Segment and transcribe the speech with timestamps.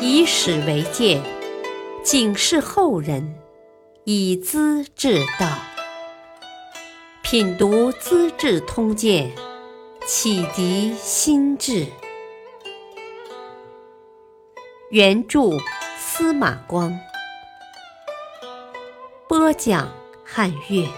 [0.00, 1.22] 以史为鉴，
[2.02, 3.34] 警示后人，
[4.04, 5.46] 以资治道。
[7.22, 9.30] 品读《资治通鉴》，
[10.06, 11.86] 启迪心智。
[14.90, 15.50] 原著
[15.98, 16.98] 司马光，
[19.28, 19.92] 播讲
[20.24, 20.88] 汉乐。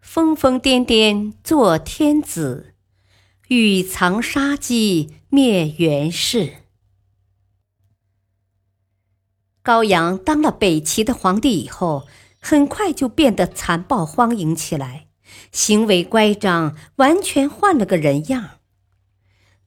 [0.00, 2.75] 疯疯癫癫做天子，
[3.48, 6.54] 欲藏杀机灭袁氏。
[9.62, 12.08] 高阳当了北齐的皇帝以后，
[12.40, 15.06] 很快就变得残暴荒淫起来，
[15.52, 18.58] 行为乖张，完全换了个人样。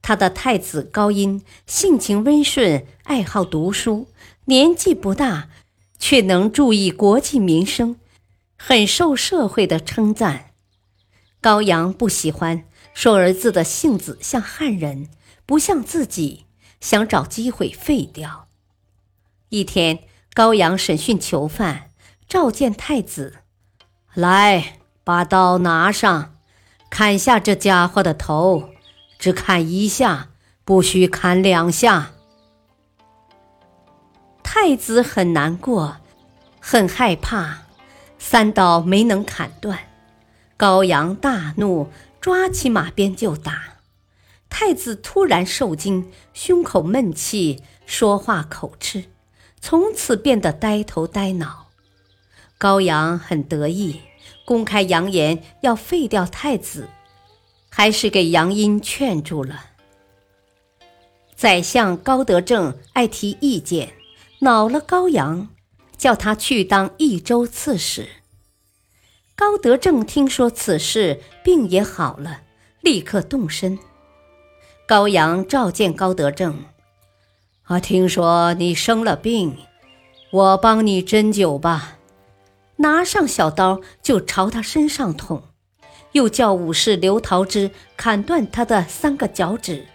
[0.02, 4.08] 他的太子高音性情温顺，爱好读书，
[4.44, 5.48] 年纪不大，
[5.98, 7.96] 却能注意国计民生。
[8.58, 10.50] 很受社会的称赞，
[11.40, 15.08] 高阳不喜欢，说儿子的性子像汉人，
[15.46, 16.46] 不像自己，
[16.80, 18.48] 想找机会废掉。
[19.48, 20.00] 一天，
[20.34, 21.90] 高阳审讯囚犯，
[22.28, 23.38] 召见太子，
[24.14, 26.36] 来，把刀拿上，
[26.90, 28.70] 砍下这家伙的头，
[29.18, 30.28] 只砍一下，
[30.64, 32.12] 不许砍两下。
[34.42, 35.96] 太子很难过，
[36.60, 37.62] 很害怕。
[38.18, 39.78] 三刀没能砍断，
[40.56, 41.90] 高阳大怒，
[42.20, 43.78] 抓起马鞭就打。
[44.48, 49.04] 太子突然受惊，胸口闷气，说话口吃，
[49.60, 51.68] 从此变得呆头呆脑。
[52.58, 54.00] 高阳很得意，
[54.44, 56.88] 公开扬言要废掉太子，
[57.70, 59.66] 还是给杨殷劝住了。
[61.34, 63.94] 宰相高德正爱提意见，
[64.40, 65.48] 恼了高阳。
[65.96, 68.08] 叫他去当益州刺史。
[69.40, 72.42] 高德正听说此事，病也好了，
[72.82, 73.78] 立刻动身。
[74.86, 76.66] 高阳召见高德正
[77.64, 79.56] ：“啊，听说你生了病，
[80.30, 81.96] 我帮你针灸吧。”
[82.76, 85.42] 拿上小刀就朝他身上捅，
[86.12, 89.86] 又叫武士刘桃枝砍断他的三个脚趾，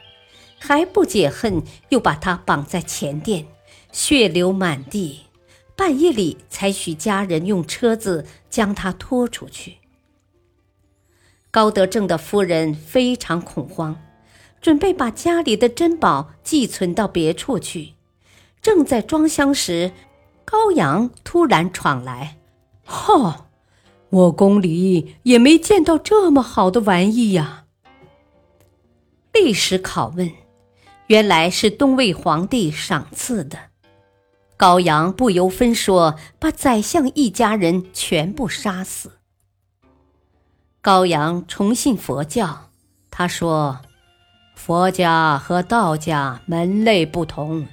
[0.57, 3.45] 还不解恨，又把他绑在前殿，
[3.91, 5.24] 血流满地。
[5.75, 9.77] 半夜里才许家人用车子将他拖出去。
[11.51, 14.01] 高德正的夫人非常恐慌，
[14.61, 17.93] 准备把家里的珍宝寄存到别处去。
[18.61, 19.91] 正在装箱时，
[20.43, 22.37] 高阳突然闯来。
[22.83, 23.47] 哈，
[24.09, 27.65] 我宫里也没见到这么好的玩意呀！
[29.33, 30.31] 历史拷问，
[31.07, 33.57] 原来是东魏皇帝赏赐的。
[34.57, 39.11] 高阳不由分说，把宰相一家人全部杀死。
[40.81, 42.69] 高阳崇信佛教，
[43.11, 43.81] 他说
[44.55, 47.67] ：“佛家和道家门类不同，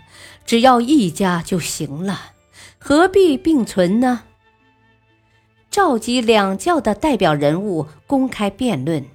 [0.45, 2.33] 只要一家就行了，
[2.79, 4.23] 何必并存呢？”
[5.71, 9.07] 召集两教的代表人物公开辩论，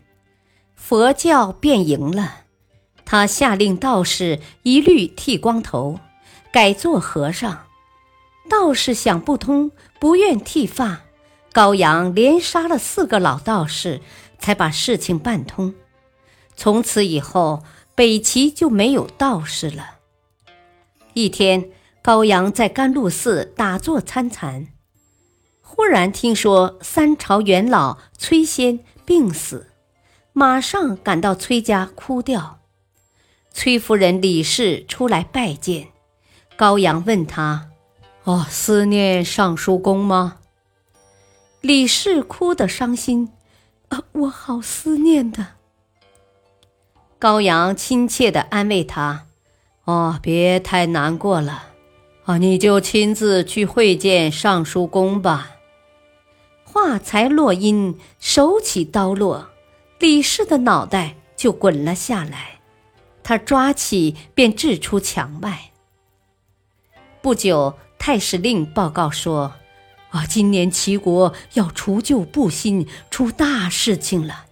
[0.74, 2.44] 佛教辩赢了，
[3.04, 6.00] 他下令道士一律剃光头。
[6.58, 7.68] 改做和尚，
[8.50, 11.02] 道士想不通，不愿剃发。
[11.52, 14.02] 高阳连杀了四个老道士，
[14.40, 15.76] 才把事情办通。
[16.56, 17.62] 从此以后，
[17.94, 19.98] 北齐就没有道士了。
[21.14, 21.70] 一天，
[22.02, 24.70] 高阳在甘露寺打坐参禅，
[25.62, 29.68] 忽然听说三朝元老崔仙病死，
[30.34, 32.62] 马上赶到崔家哭吊。
[33.54, 35.90] 崔夫人李氏出来拜见。
[36.58, 37.70] 高阳问他
[38.26, 40.38] ：“哦，思念尚书公吗？”
[41.62, 43.30] 李氏哭得伤心
[43.90, 45.50] ：“啊，我好思念的。”
[47.20, 49.28] 高阳亲切地安慰他
[49.86, 51.66] ：“哦，别太难过了，
[52.26, 55.52] 啊，你就亲自去会见尚书公吧。”
[56.66, 59.50] 话才落音，手起刀落，
[60.00, 62.60] 李氏的脑袋就滚了下来，
[63.22, 65.72] 他抓起便掷出墙外。
[67.28, 69.56] 不久，太史令报告说
[70.12, 74.46] ：“啊，今年齐国要除旧布新，出大事情了。”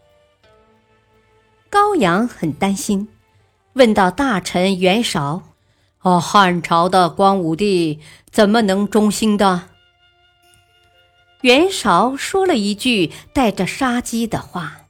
[1.71, 3.07] 高阳很担心，
[3.75, 5.53] 问到大臣袁绍
[6.03, 9.69] ：“哦，汉朝的光武帝怎么能忠心的？”
[11.43, 14.81] 袁绍说了一句带着杀机的话：“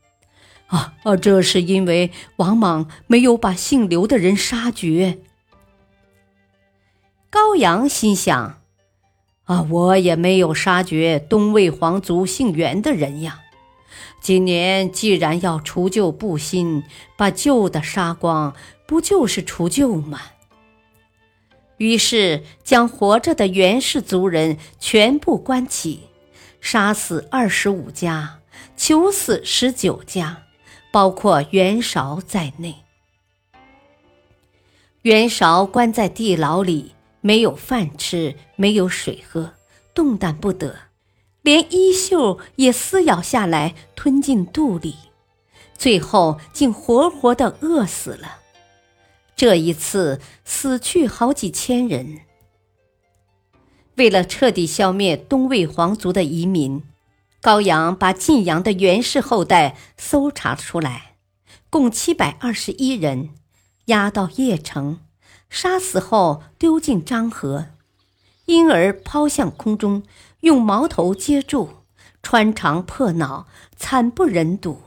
[0.66, 5.20] 啊啊，这是因为王莽没有把姓刘的人杀绝。”
[7.36, 8.62] 高阳心想
[9.44, 13.42] ：“啊，我也没有杀绝东魏皇族姓袁的人呀，
[14.22, 16.86] 今年既然要除旧布新，
[17.18, 18.56] 把旧的杀光，
[18.88, 20.22] 不就是除旧吗？
[21.76, 26.04] 于是将活着的袁氏族人全部关起，
[26.62, 28.40] 杀死二十五家，
[28.78, 30.44] 囚死十九家，
[30.90, 32.76] 包括袁绍在内。
[35.02, 36.95] 袁绍关在地牢里，
[37.26, 39.56] 没有饭吃，没有水喝，
[39.96, 40.76] 动弹不得，
[41.42, 44.96] 连衣袖也撕咬下来吞进肚里，
[45.76, 48.42] 最后竟活活的饿死了。
[49.36, 52.20] 这一次死去好几千人。
[53.96, 56.84] 为了彻底消灭东魏皇族的移民，
[57.42, 61.16] 高阳把晋阳的袁氏后代搜查出来，
[61.72, 63.32] 共七百二十一人，
[63.86, 65.00] 押到邺城，
[65.50, 67.68] 杀死后丢进漳河，
[68.46, 70.04] 婴儿抛向空中，
[70.42, 71.70] 用矛头接住，
[72.22, 74.82] 穿肠破脑，惨不忍睹。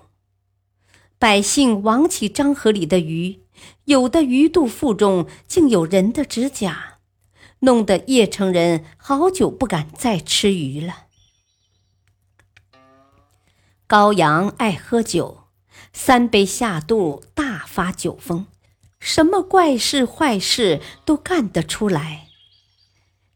[1.18, 3.40] 百姓王起漳河里的鱼。
[3.86, 6.98] 有的鱼肚腹中竟有人的指甲，
[7.60, 11.06] 弄得邺城人好久不敢再吃鱼了。
[13.88, 15.44] 高阳爱喝酒，
[15.92, 18.46] 三杯下肚，大发酒疯，
[19.00, 22.28] 什么怪事坏事都干得出来。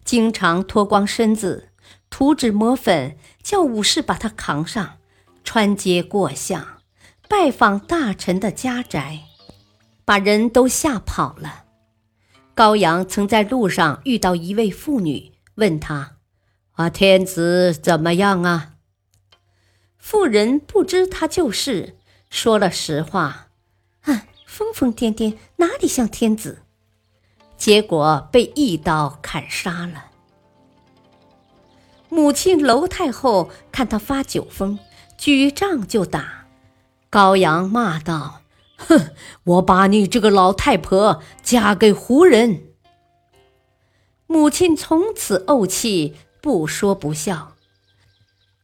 [0.05, 1.69] 经常脱光身子，
[2.11, 4.99] 涂脂抹粉，叫武士把他扛上，
[5.45, 6.83] 穿街过巷，
[7.29, 9.21] 拜访大臣的家宅。
[10.05, 11.65] 把人都吓跑了。
[12.55, 16.17] 高阳曾在路上遇到一位妇女，问他
[16.75, 18.75] ：“啊，天子怎么样啊？”
[19.97, 21.97] 妇人不知他就是，
[22.29, 23.47] 说了实话
[24.03, 26.63] ：“啊，疯疯癫癫，哪里像天子？”
[27.57, 30.07] 结果被一刀砍杀了。
[32.09, 34.79] 母亲娄太后看他发酒疯，
[35.17, 36.47] 举杖就打。
[37.09, 38.41] 高阳骂道。
[38.77, 39.11] 哼！
[39.45, 42.65] 我把你这个老太婆嫁给胡人。
[44.27, 47.53] 母亲从此怄气，不说不笑。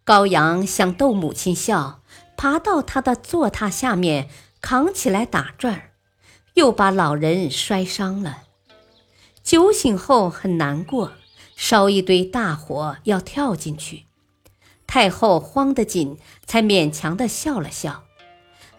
[0.02, 2.00] 高阳想逗母亲笑，
[2.36, 4.28] 爬到她的坐榻下面，
[4.60, 5.87] 扛起来打转儿，
[6.58, 8.42] 又把老人摔伤了。
[9.44, 11.12] 酒醒后很难过，
[11.54, 14.06] 烧一堆大火要跳进去。
[14.84, 18.02] 太后慌得紧，才勉强的笑了笑。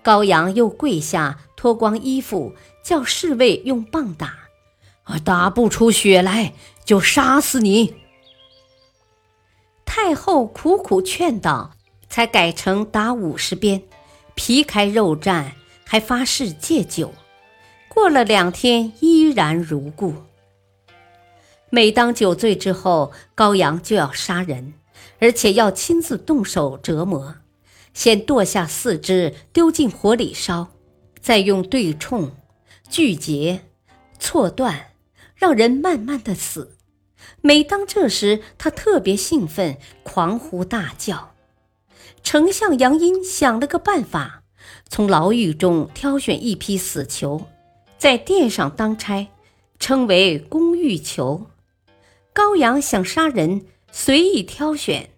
[0.03, 2.53] 高阳又跪下，脱光衣服，
[2.83, 4.33] 叫侍卫用棒打，
[5.23, 6.53] 打不出血来
[6.83, 7.95] 就杀死你。
[9.85, 11.71] 太后苦苦劝导，
[12.09, 13.83] 才改成打五十鞭，
[14.35, 15.51] 皮开肉绽，
[15.85, 17.13] 还发誓戒酒。
[18.00, 20.13] 过了两天，依然如故。
[21.69, 24.74] 每当酒醉之后，高阳就要杀人，
[25.19, 27.36] 而且要亲自动手折磨。
[27.94, 30.69] 先剁下四肢，丢进火里烧，
[31.19, 32.31] 再用对冲、
[32.90, 33.66] 锯节、
[34.18, 34.92] 错断，
[35.36, 36.78] 让人慢慢的死。
[37.42, 41.31] 每当这时，他特别兴奋，狂呼大叫。
[42.24, 44.44] 丞相杨殷想了个办法，
[44.88, 47.46] 从牢狱中挑选一批死囚，
[48.00, 49.28] 在殿上当差，
[49.78, 51.48] 称为公寓囚。
[52.31, 55.10] 高阳想杀人，随意挑选，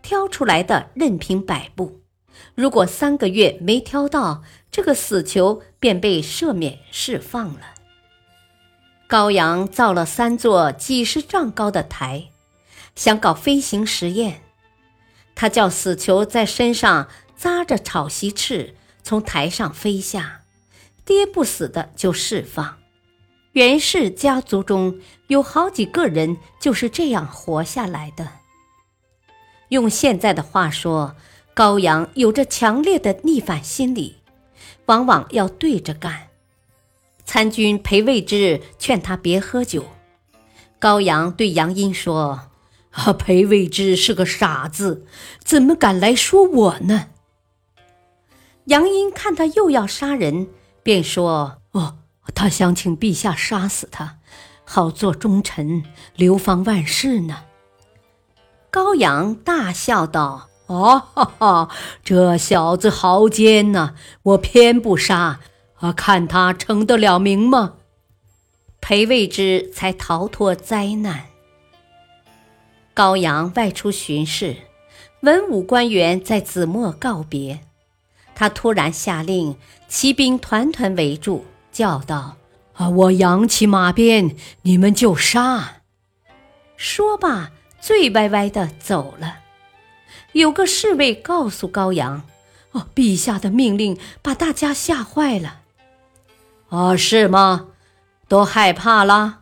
[0.00, 2.00] 挑出来的任凭摆布。
[2.54, 7.74] 如果三个月没挑到这个死囚，便被赦免释放了。
[9.06, 12.30] 高阳造了三座几十丈高的台，
[12.94, 14.40] 想搞飞行实验。
[15.34, 20.39] 他叫死囚在身上扎着草席翅，从台上飞下，
[21.04, 22.76] 跌不死的就释放。
[23.52, 28.28] 袁氏家族中有好几个人就是这样活下来的。
[29.70, 31.16] 用现在的话说。
[31.52, 34.16] 高阳有着强烈的逆反心理，
[34.86, 36.28] 往往要对着干。
[37.24, 39.84] 参军裴未之劝他别喝酒，
[40.78, 42.48] 高阳对杨殷说
[42.92, 45.04] ：“啊，裴未之是个傻子，
[45.44, 47.08] 怎么敢来说我呢？”
[48.66, 50.48] 杨殷看他又要杀人，
[50.82, 51.96] 便说：“哦，
[52.34, 54.18] 他想请陛下杀死他，
[54.64, 55.84] 好做忠臣，
[56.16, 57.44] 流芳万世呢。”
[58.70, 60.48] 高阳大笑道。
[60.66, 61.68] 哦，哈哈，
[62.04, 63.94] 这小子好奸呐！
[64.22, 65.40] 我偏不杀，
[65.80, 67.74] 啊，看他成得了名吗？
[68.80, 71.26] 裴未之才逃脱灾难。
[72.94, 74.58] 高阳外出巡视，
[75.22, 77.62] 文武官员在子墨告别，
[78.40, 82.38] 他突然下令，骑兵团团围住，叫道
[82.72, 85.82] ：“啊，我扬起马鞭，你们就杀！”
[86.74, 87.50] 说罢，
[87.82, 89.40] 醉歪歪的走了。
[90.32, 92.22] 有个侍卫告诉高阳
[92.72, 95.60] ：“哦，陛下的命令把大家吓坏了。
[96.70, 97.66] 哦，是吗？
[98.26, 99.40] 都害怕了？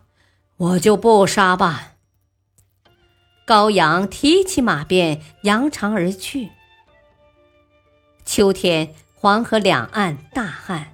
[0.56, 1.92] 我就不杀吧。
[3.46, 6.50] 高阳提起马鞭，扬长而去。
[8.30, 10.88] 秋天，黄河两岸大旱，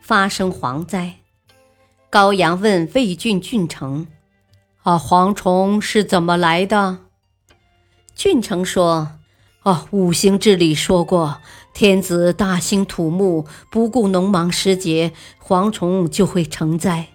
[0.00, 1.18] 发生蝗灾。
[2.10, 4.08] 高阳问魏郡郡城
[4.82, 6.98] ：“啊，蝗虫是怎么来的？”
[8.16, 9.12] 郡城说
[9.62, 11.40] ：“啊，五行志里说过，
[11.72, 17.06] 天子大兴土木，不顾农忙时节，蝗虫就会成灾。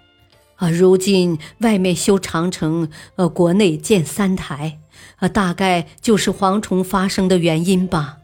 [0.56, 4.80] 啊，如今外面修长城，呃，国内建三台，
[5.18, 8.20] 啊，大概就是蝗虫发生的原因吧。”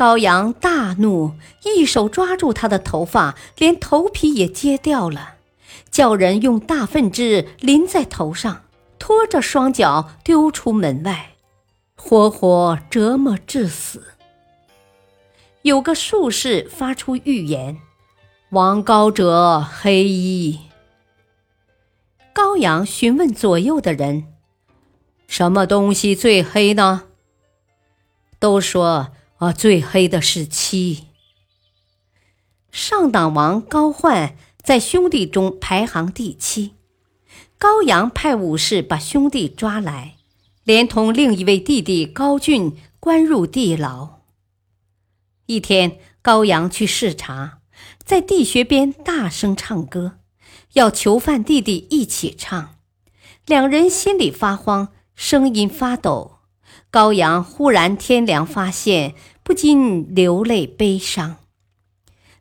[0.00, 5.34] 高阳大怒，一手抓住他的头发，连头皮也揭掉了，
[5.90, 8.62] 叫人用大粪汁淋在头上，
[8.98, 11.32] 拖着双脚丢出门外，
[11.96, 14.14] 活活折磨致死。
[15.60, 17.76] 有个术士发出预言
[18.52, 20.60] ：“王高者黑衣。”
[22.32, 24.28] 高阳询问左右的人
[25.28, 27.02] ：“什么东西最黑呢？”
[28.40, 29.12] 都说。
[29.40, 31.06] 啊，最黑的是七。
[32.70, 36.74] 上党王高焕在兄弟中排行第七。
[37.56, 40.16] 高阳派武士把兄弟抓来，
[40.62, 44.20] 连同另一位弟弟高俊关入地牢。
[45.46, 47.60] 一天，高阳去视察，
[48.04, 50.18] 在地穴边大声唱歌，
[50.74, 52.74] 要囚犯弟弟一起唱。
[53.46, 56.39] 两人心里发慌，声音发抖。
[56.90, 61.36] 高阳忽然天凉发现，不禁流泪悲伤。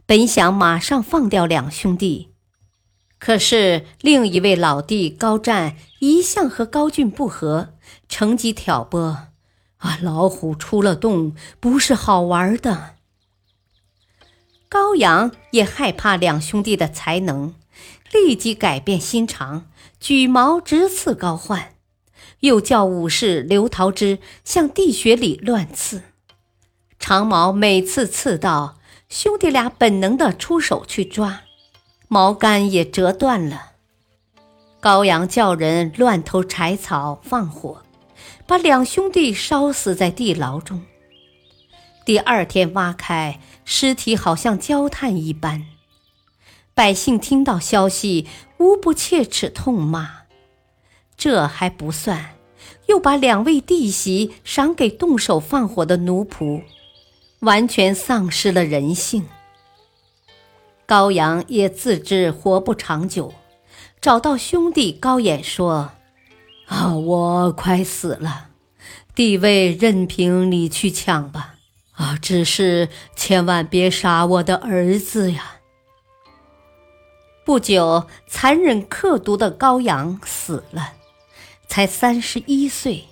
[0.06, 2.30] 本想马上放掉两兄弟，
[3.20, 7.76] 可是另一位老弟高湛一向和高俊不和，
[8.08, 9.28] 乘机挑拨
[9.78, 12.96] ：“啊，老虎出了洞，不是好玩的。”
[14.68, 17.56] 高阳也害怕两兄弟的才能，
[18.12, 19.68] 立即改变心肠，
[20.00, 21.74] 举矛直刺高焕。
[22.42, 26.02] 又叫武士刘桃枝向地穴里乱刺，
[26.98, 28.78] 长矛每次刺到，
[29.10, 31.42] 兄弟俩本能的出手去抓，
[32.08, 33.72] 矛杆也折断了。
[34.80, 37.84] 高阳叫人乱投柴草放火，
[38.48, 40.84] 把两兄弟烧死在地牢中。
[42.06, 45.68] 第二天挖开尸体，好像焦炭一般。
[46.74, 48.26] 百姓听到消息，
[48.58, 50.19] 无不切齿痛骂。
[51.20, 52.38] 这还不算，
[52.86, 56.64] 又把两位弟媳赏给动手放火的奴仆，
[57.42, 59.28] 完全丧失了人性。
[60.86, 63.34] 高阳也自知活不长久，
[64.00, 65.92] 找到兄弟高演说
[66.68, 68.48] ：“啊，我快死了，
[69.14, 71.56] 地位任凭你去抢吧，
[71.92, 75.58] 啊，只是千万别杀我的儿子呀。”
[77.46, 80.94] 不久，残忍刻毒的高阳死了。
[81.70, 83.06] 才三十一岁。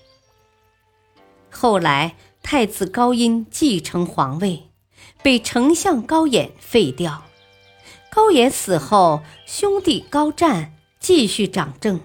[1.49, 4.63] 后来太子高音继承皇位，
[5.23, 7.23] 被丞相高演废掉。
[8.09, 11.99] 高演死后，兄弟高湛继续掌政，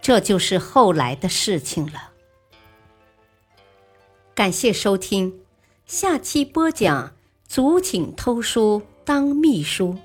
[0.00, 2.10] 这就是后来的事情了。
[4.34, 5.40] 感谢收听，
[5.84, 7.12] 下期播讲：
[7.46, 9.98] 族请偷书当秘书，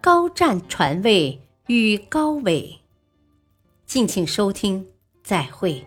[0.00, 2.80] 高湛传位与高纬。
[3.86, 4.88] 敬请收听。
[5.26, 5.84] 再会。